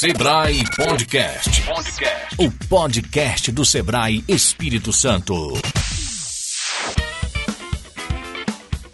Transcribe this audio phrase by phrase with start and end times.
[0.00, 1.62] Sebrae Podcast.
[1.62, 2.36] Podcast.
[2.38, 5.54] O podcast do Sebrae Espírito Santo.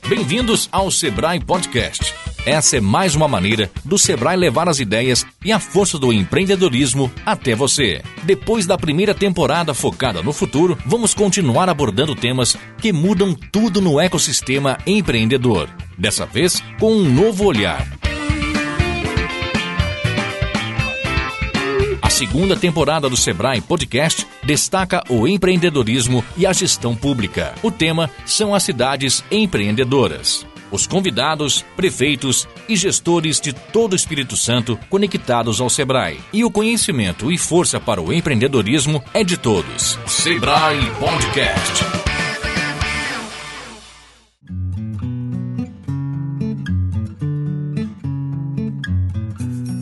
[0.08, 2.14] Bem-vindos ao Sebrae Podcast.
[2.46, 7.12] Essa é mais uma maneira do Sebrae levar as ideias e a força do empreendedorismo
[7.26, 8.00] até você.
[8.22, 14.00] Depois da primeira temporada focada no futuro, vamos continuar abordando temas que mudam tudo no
[14.00, 15.68] ecossistema empreendedor.
[15.98, 17.86] Dessa vez, com um novo olhar.
[22.14, 27.52] Segunda temporada do Sebrae Podcast destaca o empreendedorismo e a gestão pública.
[27.60, 30.46] O tema são as cidades empreendedoras.
[30.70, 36.20] Os convidados, prefeitos e gestores de todo o Espírito Santo conectados ao Sebrae.
[36.32, 39.98] E o conhecimento e força para o empreendedorismo é de todos.
[40.06, 42.13] Sebrae Podcast.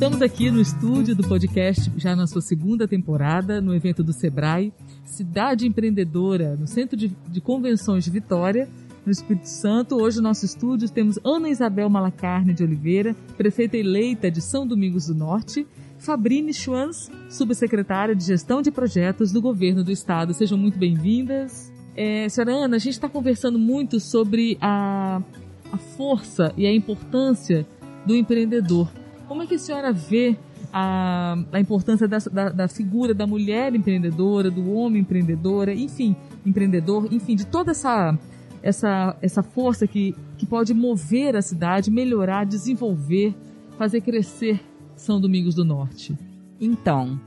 [0.02, 4.72] Estamos aqui no estúdio do podcast, já na sua segunda temporada, no evento do Sebrae,
[5.04, 8.68] Cidade Empreendedora, no Centro de, de Convenções de Vitória,
[9.06, 10.02] no Espírito Santo.
[10.02, 15.06] Hoje, no nosso estúdio, temos Ana Isabel Malacarne de Oliveira, prefeita eleita de São Domingos
[15.06, 15.64] do Norte,
[15.98, 20.34] Fabrine Schwanz, subsecretária de Gestão de Projetos do Governo do Estado.
[20.34, 21.72] Sejam muito bem-vindas.
[21.94, 25.22] É, senhora Ana, a gente está conversando muito sobre a,
[25.70, 27.64] a força e a importância
[28.04, 28.88] do empreendedor.
[29.32, 30.36] Como é que a senhora vê
[30.70, 37.10] a, a importância da, da, da, figura da mulher empreendedora, do homem empreendedora, enfim, empreendedor,
[37.10, 38.14] enfim, de toda essa,
[38.62, 43.34] essa, essa força que, que pode mover a cidade, melhorar, desenvolver,
[43.78, 44.60] fazer crescer
[44.96, 46.14] São Domingos do Norte?
[46.60, 47.18] Então,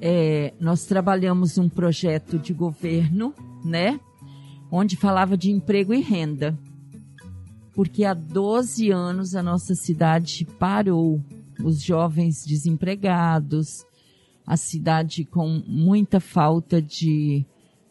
[0.00, 3.98] é, nós trabalhamos um projeto de governo, né?
[4.70, 6.56] Onde falava de emprego e renda.
[7.74, 11.20] Porque há 12 anos a nossa cidade parou
[11.62, 13.84] os jovens desempregados,
[14.46, 17.44] a cidade com muita falta de,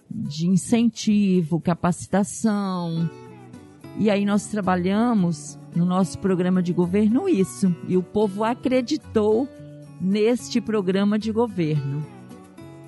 [0.09, 3.09] de incentivo, capacitação.
[3.99, 7.75] E aí nós trabalhamos no nosso programa de governo isso.
[7.87, 9.47] E o povo acreditou
[9.99, 12.05] neste programa de governo.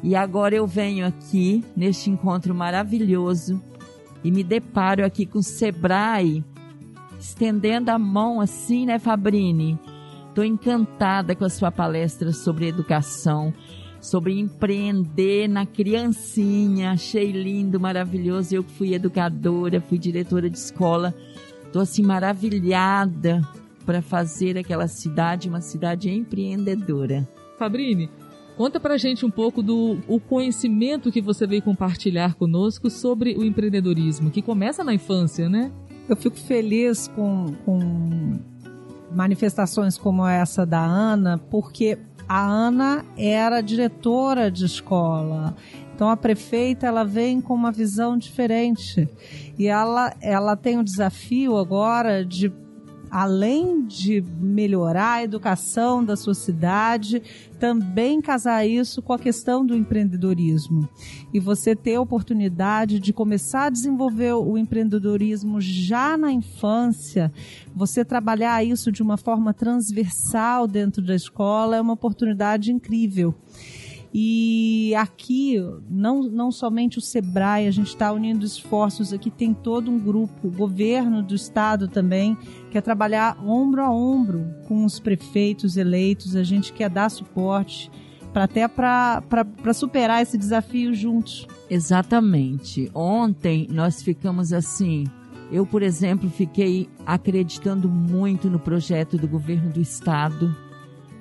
[0.02, 3.62] E agora eu venho aqui neste encontro maravilhoso
[4.24, 6.44] e me deparo aqui com o Sebrae
[7.20, 9.78] estendendo a mão assim, né, Fabrini?
[10.30, 13.54] Estou encantada com a sua palestra sobre educação,
[14.00, 16.92] sobre empreender na criancinha.
[16.92, 18.56] Achei lindo, maravilhoso.
[18.56, 21.14] Eu que fui educadora, fui diretora de escola.
[21.66, 23.42] Estou assim maravilhada
[23.86, 27.28] para fazer aquela cidade uma cidade empreendedora.
[27.58, 28.08] Fabrini,
[28.56, 33.44] conta pra gente um pouco do o conhecimento que você veio compartilhar conosco sobre o
[33.44, 35.72] empreendedorismo, que começa na infância, né?
[36.08, 38.40] Eu fico feliz com, com
[39.12, 41.98] manifestações como essa da Ana, porque
[42.28, 45.56] a Ana era diretora de escola.
[45.96, 49.10] Então a prefeita ela vem com uma visão diferente
[49.58, 52.50] e ela ela tem o desafio agora de
[53.12, 57.22] além de melhorar a educação da sua cidade,
[57.60, 60.88] também casar isso com a questão do empreendedorismo.
[61.34, 67.32] E você ter a oportunidade de começar a desenvolver o empreendedorismo já na infância,
[67.76, 73.36] você trabalhar isso de uma forma transversal dentro da escola é uma oportunidade incrível.
[74.14, 75.56] E aqui,
[75.90, 80.48] não, não somente o SEBRAE, a gente está unindo esforços aqui, tem todo um grupo,
[80.48, 82.36] o governo do estado também,
[82.72, 87.92] quer trabalhar ombro a ombro com os prefeitos eleitos, a gente quer dar suporte
[88.34, 91.48] para até para superar esse desafio juntos.
[91.70, 92.90] Exatamente.
[92.94, 95.06] Ontem nós ficamos assim.
[95.52, 100.56] Eu, por exemplo, fiquei acreditando muito no projeto do governo do estado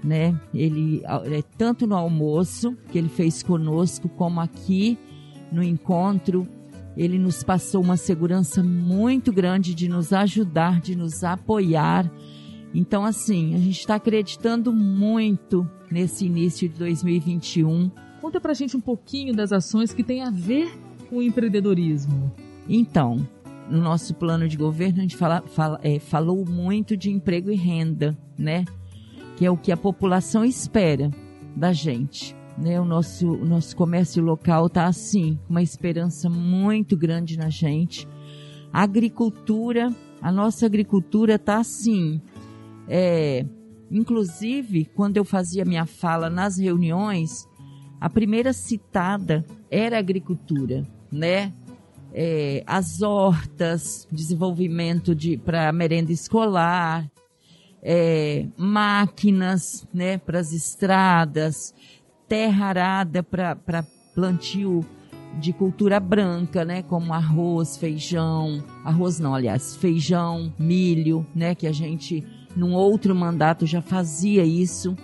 [0.02, 0.38] né?
[0.54, 4.98] Ele é tanto no almoço que ele fez conosco como aqui
[5.50, 6.46] no encontro,
[6.96, 12.10] ele nos passou uma segurança muito grande de nos ajudar, de nos apoiar.
[12.74, 17.90] Então, assim, a gente está acreditando muito nesse início de 2021.
[18.20, 20.76] Conta pra gente um pouquinho das ações que tem a ver
[21.08, 22.32] com o empreendedorismo.
[22.68, 23.26] Então,
[23.70, 27.54] no nosso plano de governo, a gente fala, fala, é, falou muito de emprego e
[27.54, 28.64] renda, né?
[29.38, 31.12] Que é o que a população espera
[31.54, 32.34] da gente.
[32.58, 32.80] Né?
[32.80, 38.08] O, nosso, nosso comércio local está assim, uma esperança muito grande na gente.
[38.72, 42.20] A agricultura, a nossa agricultura está assim.
[42.88, 43.46] É,
[43.88, 47.46] inclusive, quando eu fazia minha fala nas reuniões,
[48.00, 51.52] a primeira citada era a agricultura, né?
[52.12, 57.08] É, as hortas, desenvolvimento de para merenda escolar,
[57.82, 61.74] é, máquinas né, para as estradas,
[62.28, 63.84] terra arada para
[64.14, 64.84] plantio
[65.38, 71.72] de cultura branca, né, como arroz, feijão, arroz não, aliás, feijão, milho, né, que a
[71.72, 72.26] gente
[72.56, 74.96] num outro mandato já fazia isso.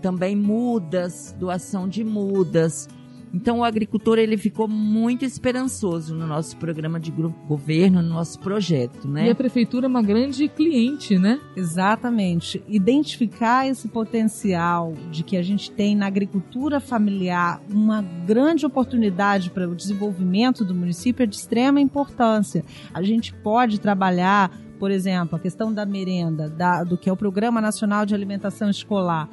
[0.00, 2.88] Também mudas, doação de mudas,
[3.32, 9.06] então o agricultor ele ficou muito esperançoso no nosso programa de governo, no nosso projeto,
[9.06, 9.26] né?
[9.28, 11.40] E a prefeitura é uma grande cliente, né?
[11.56, 12.62] Exatamente.
[12.68, 19.68] Identificar esse potencial de que a gente tem na agricultura familiar uma grande oportunidade para
[19.68, 22.64] o desenvolvimento do município é de extrema importância.
[22.92, 27.16] A gente pode trabalhar por exemplo, a questão da merenda, da, do que é o
[27.16, 29.28] Programa Nacional de Alimentação Escolar,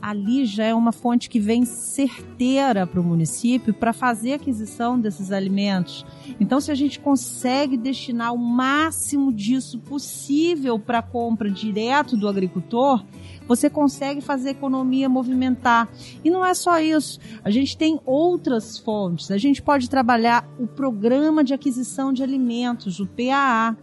[0.00, 5.32] ali já é uma fonte que vem certeira para o município para fazer aquisição desses
[5.32, 6.04] alimentos.
[6.40, 12.28] Então, se a gente consegue destinar o máximo disso possível para a compra direto do
[12.28, 13.04] agricultor,
[13.46, 15.88] você consegue fazer a economia movimentar.
[16.22, 17.18] E não é só isso.
[17.42, 19.30] A gente tem outras fontes.
[19.30, 23.76] A gente pode trabalhar o programa de aquisição de alimentos, o PAA,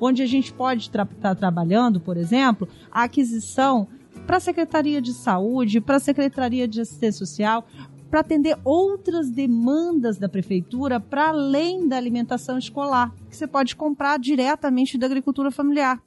[0.00, 3.88] onde a gente pode estar tá trabalhando, por exemplo, a aquisição
[4.26, 7.66] para a Secretaria de Saúde, para a Secretaria de Assistência Social,
[8.10, 14.18] para atender outras demandas da prefeitura para além da alimentação escolar, que você pode comprar
[14.18, 16.00] diretamente da agricultura familiar.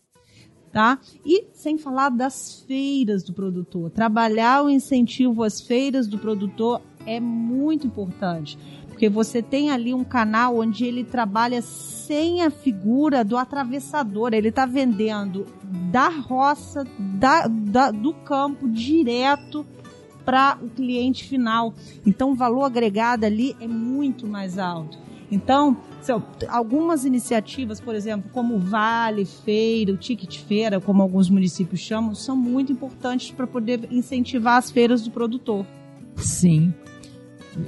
[0.72, 1.00] Tá?
[1.26, 3.90] E sem falar das feiras do produtor.
[3.90, 8.58] Trabalhar o incentivo às feiras do produtor é muito importante,
[8.98, 14.34] porque você tem ali um canal onde ele trabalha sem a figura do atravessador.
[14.34, 15.46] Ele está vendendo
[15.92, 19.64] da roça, da, da, do campo, direto
[20.26, 21.76] para o cliente final.
[22.08, 24.98] Então, o valor agregado ali é muito mais alto.
[25.32, 25.78] Então,
[26.50, 32.16] algumas iniciativas, por exemplo, como o Vale Feira, o Ticket Feira, como alguns municípios chamam,
[32.16, 35.68] são muito importantes para poder incentivar as feiras do produtor.
[36.16, 36.74] Sim.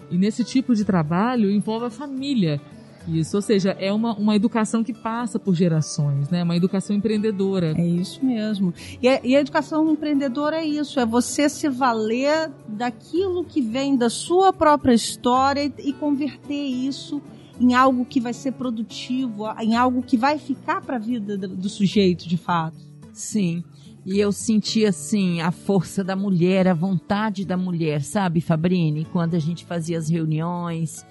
[0.10, 2.62] E nesse tipo de trabalho envolve a família.
[3.08, 6.44] Isso, ou seja, é uma, uma educação que passa por gerações, né?
[6.44, 7.74] Uma educação empreendedora.
[7.78, 8.74] É isso mesmo.
[9.02, 13.96] E a, e a educação empreendedora é isso, é você se valer daquilo que vem
[13.96, 17.22] da sua própria história e, e converter isso
[17.60, 21.48] em algo que vai ser produtivo, em algo que vai ficar para a vida do,
[21.48, 22.78] do sujeito, de fato.
[23.12, 23.64] Sim.
[24.06, 29.06] E eu senti assim a força da mulher, a vontade da mulher, sabe, Fabrini?
[29.06, 31.06] Quando a gente fazia as reuniões,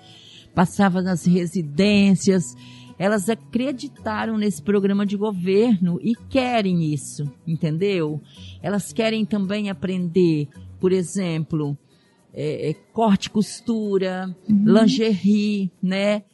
[0.55, 2.57] passava nas residências.
[2.99, 8.21] Elas acreditaram nesse programa de governo e querem isso, entendeu?
[8.61, 10.49] Elas querem também aprender,
[10.81, 11.79] por exemplo,
[12.35, 14.65] é, é, corte costura, uhum.
[14.67, 16.25] lingerie, né?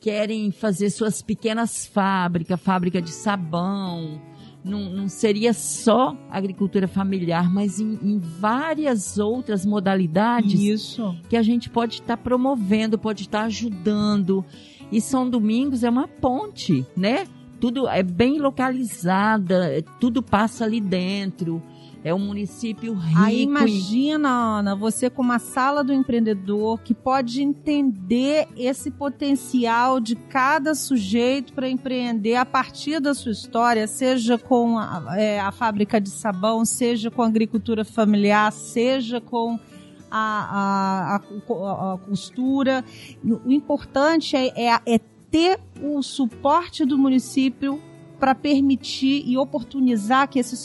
[0.00, 4.20] Querem fazer suas pequenas fábricas, fábrica de sabão,
[4.64, 11.14] não, não seria só agricultura familiar, mas em, em várias outras modalidades Isso.
[11.28, 14.44] que a gente pode estar tá promovendo, pode estar tá ajudando.
[14.90, 17.26] E São Domingos é uma ponte, né?
[17.60, 21.62] Tudo é bem localizada, tudo passa ali dentro.
[22.04, 23.18] É um município rico.
[23.18, 30.14] Aí imagina, Ana, você com uma sala do empreendedor que pode entender esse potencial de
[30.14, 35.98] cada sujeito para empreender a partir da sua história, seja com a, é, a fábrica
[35.98, 39.58] de sabão, seja com a agricultura familiar, seja com
[40.10, 42.84] a, a, a, a costura.
[43.24, 47.80] O importante é, é, é ter o suporte do município
[48.18, 50.56] para permitir e oportunizar que esse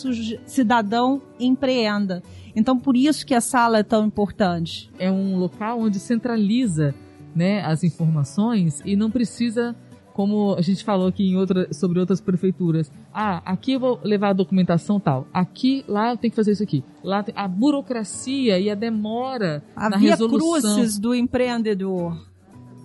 [0.45, 2.21] cidadão empreenda.
[2.55, 4.89] Então, por isso que a sala é tão importante.
[4.97, 6.93] É um local onde centraliza
[7.35, 9.75] né, as informações e não precisa,
[10.13, 14.29] como a gente falou aqui em outra, sobre outras prefeituras, ah, aqui eu vou levar
[14.29, 16.83] a documentação tal, aqui, lá eu tenho que fazer isso aqui.
[17.03, 20.75] Lá tem, a burocracia e a demora a na via resolução.
[20.75, 22.28] crucis do empreendedor.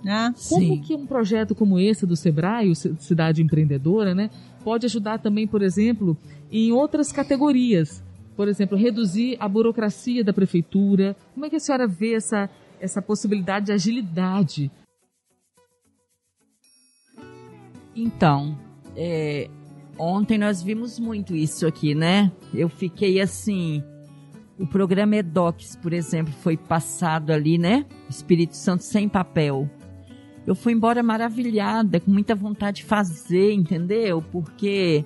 [0.04, 0.34] Né?
[0.50, 4.28] Como que um projeto como esse do Sebrae, o Cidade Empreendedora, né,
[4.62, 6.14] pode ajudar também, por exemplo,
[6.52, 8.04] em outras categorias.
[8.37, 11.16] Por exemplo, reduzir a burocracia da prefeitura.
[11.32, 14.70] Como é que a senhora vê essa, essa possibilidade de agilidade?
[17.96, 18.58] Então,
[18.96, 19.49] é,
[19.96, 22.30] ontem nós vimos muito isso aqui, né?
[22.52, 23.82] Eu fiquei assim.
[24.58, 27.87] O programa EDOCS, por exemplo, foi passado ali, né?
[28.11, 29.70] Espírito Santo sem papel
[30.46, 34.22] eu fui embora maravilhada, com muita vontade de fazer, entendeu?
[34.30, 35.04] Porque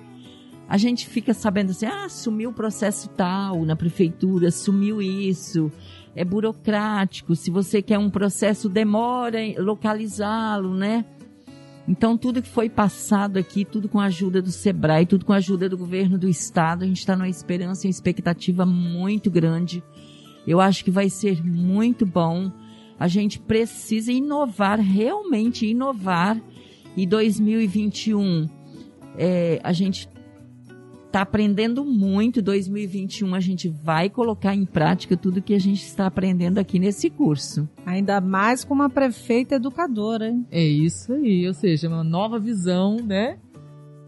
[0.67, 5.71] a gente fica sabendo assim, ah, sumiu o processo tal na prefeitura, sumiu isso,
[6.15, 11.05] é burocrático, se você quer um processo, demora localizá-lo, né?
[11.87, 15.37] Então, tudo que foi passado aqui, tudo com a ajuda do SEBRAE, tudo com a
[15.37, 19.83] ajuda do governo do estado, a gente está numa esperança e expectativa muito grande.
[20.45, 22.51] Eu acho que vai ser muito bom.
[22.99, 26.39] A gente precisa inovar, realmente inovar.
[26.97, 28.47] E 2021,
[29.17, 30.09] é, a gente
[31.09, 32.41] está aprendendo muito.
[32.41, 37.09] 2021 a gente vai colocar em prática tudo que a gente está aprendendo aqui nesse
[37.09, 37.67] curso.
[37.85, 40.45] Ainda mais com uma prefeita educadora, hein?
[40.51, 43.39] É isso aí, ou seja, uma nova visão, né?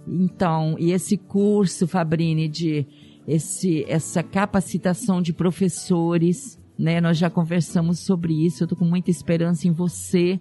[0.07, 2.85] Então, e esse curso, Fabrini, de
[3.27, 6.99] esse, essa capacitação de professores, né?
[6.99, 8.63] Nós já conversamos sobre isso.
[8.63, 10.39] Eu tô com muita esperança em você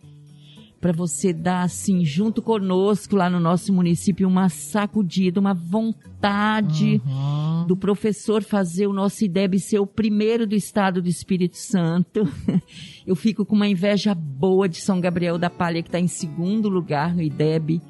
[0.81, 7.67] para você dar assim junto conosco lá no nosso município uma sacudida, uma vontade uhum.
[7.67, 12.27] do professor fazer o nosso IDEB ser o primeiro do estado do Espírito Santo.
[13.07, 16.71] Eu fico com uma inveja boa de São Gabriel da Palha que está em segundo
[16.71, 17.83] lugar no IDEB.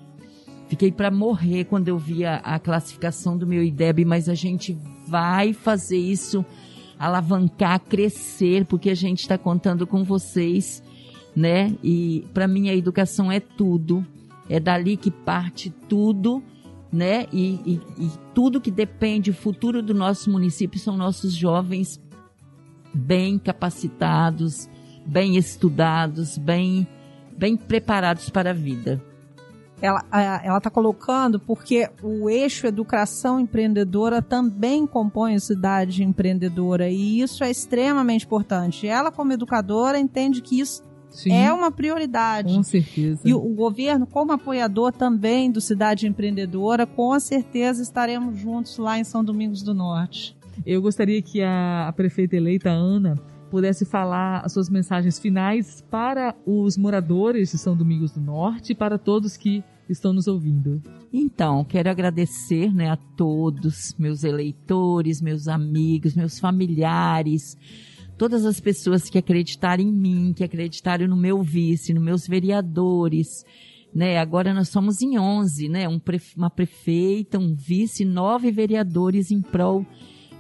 [0.69, 4.79] Fiquei para morrer quando eu vi a, a classificação do meu IDEB, mas a gente
[5.09, 6.45] vai fazer isso
[7.01, 10.83] alavancar, crescer, porque a gente está contando com vocês
[11.35, 11.75] né?
[11.83, 14.05] E para mim a educação é tudo,
[14.49, 16.43] é dali que parte tudo,
[16.93, 17.27] né?
[17.33, 22.01] E, e, e tudo que depende, o futuro do nosso município são nossos jovens
[22.93, 24.69] bem capacitados,
[25.07, 26.87] bem estudados, bem,
[27.37, 29.03] bem preparados para a vida.
[29.83, 37.21] Ela ela está colocando porque o eixo educação empreendedora também compõe a cidade empreendedora e
[37.21, 38.87] isso é extremamente importante.
[38.87, 42.55] Ela como educadora entende que isso Sim, é uma prioridade.
[42.55, 43.23] Com certeza.
[43.25, 49.05] E o governo, como apoiador também do Cidade Empreendedora, com certeza estaremos juntos lá em
[49.05, 50.37] São Domingos do Norte.
[50.65, 53.17] Eu gostaria que a, a prefeita eleita Ana
[53.51, 58.75] pudesse falar as suas mensagens finais para os moradores de São Domingos do Norte e
[58.75, 60.83] para todos que estão nos ouvindo.
[61.13, 67.57] Então, quero agradecer né, a todos, meus eleitores, meus amigos, meus familiares,
[68.17, 73.45] todas as pessoas que acreditaram em mim, que acreditaram no meu vice, nos meus vereadores,
[73.95, 74.19] né?
[74.19, 75.89] Agora nós somos em 11, né?
[75.89, 76.01] Um
[76.37, 79.85] uma prefeita, um vice, nove vereadores em prol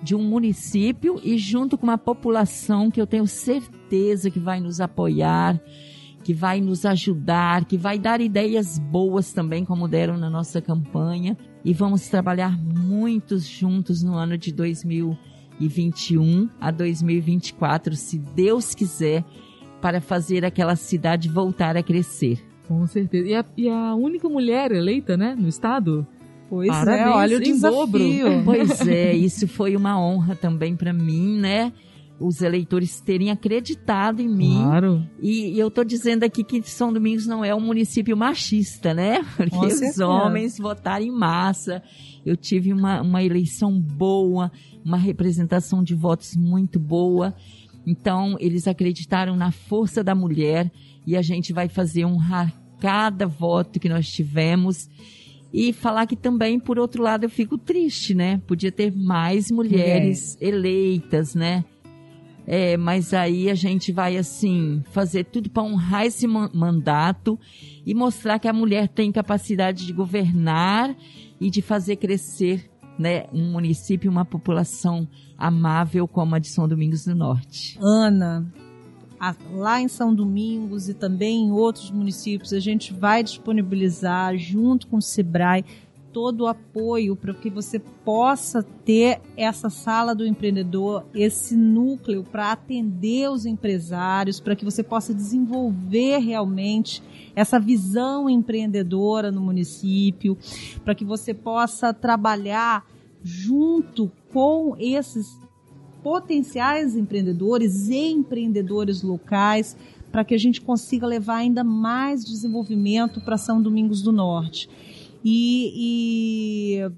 [0.03, 4.81] de um município e junto com uma população que eu tenho certeza que vai nos
[4.81, 5.61] apoiar,
[6.23, 11.37] que vai nos ajudar, que vai dar ideias boas também, como deram na nossa campanha.
[11.65, 19.23] E vamos trabalhar muitos juntos no ano de 2020 2021 a 2024, se Deus quiser,
[19.81, 22.39] para fazer aquela cidade voltar a crescer.
[22.67, 23.29] Com certeza.
[23.29, 26.07] E a, e a única mulher eleita, né, no estado?
[26.49, 27.79] Pois é, Parabéns, é, olha o desafio.
[27.79, 28.45] Dobro.
[28.45, 31.73] Pois é, isso foi uma honra também para mim, né?
[32.21, 34.63] Os eleitores terem acreditado em mim.
[34.63, 35.03] Claro.
[35.23, 39.23] E, e eu tô dizendo aqui que São Domingos não é um município machista, né?
[39.37, 40.07] Porque Com os certeza.
[40.07, 41.83] homens votaram em massa.
[42.25, 44.53] Eu tive uma, uma eleição boa,
[44.85, 47.35] uma representação de votos muito boa.
[47.87, 50.71] Então, eles acreditaram na força da mulher
[51.07, 54.89] e a gente vai fazer honrar cada voto que nós tivemos.
[55.53, 58.41] E falar que também, por outro lado, eu fico triste, né?
[58.47, 61.65] Podia ter mais mulheres eleitas, né?
[62.53, 67.39] É, mas aí a gente vai, assim, fazer tudo para honrar esse mandato
[67.87, 70.93] e mostrar que a mulher tem capacidade de governar
[71.41, 75.07] e de fazer crescer né, um município, uma população
[75.39, 77.79] amável como a de São Domingos do Norte.
[77.81, 78.53] Ana,
[79.53, 84.97] lá em São Domingos e também em outros municípios, a gente vai disponibilizar, junto com
[84.97, 85.65] o SEBRAE,
[86.13, 92.53] todo o apoio para que você possa ter essa sala do empreendedor, esse núcleo para
[92.53, 97.03] atender os empresários, para que você possa desenvolver realmente
[97.35, 100.37] essa visão empreendedora no município,
[100.85, 102.85] para que você possa trabalhar
[103.23, 105.39] junto com esses
[106.03, 109.77] potenciais empreendedores e empreendedores locais
[110.11, 114.69] para que a gente consiga levar ainda mais desenvolvimento para São Domingos do Norte.
[115.25, 116.91] E, e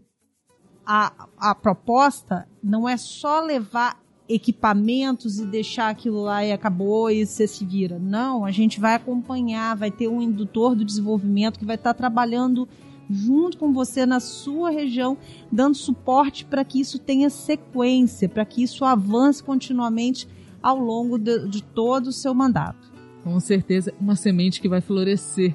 [0.87, 7.27] a, a proposta não é só levar equipamentos e deixar aquilo lá e acabou e
[7.27, 7.99] você se vira.
[7.99, 12.69] Não, a gente vai acompanhar, vai ter um indutor do desenvolvimento que vai estar trabalhando
[13.11, 15.19] junto com você na sua região,
[15.51, 20.27] dando suporte para que isso tenha sequência, para que isso avance continuamente
[20.63, 22.91] ao longo de, de todo o seu mandato.
[23.23, 25.55] Com certeza, uma semente que vai florescer,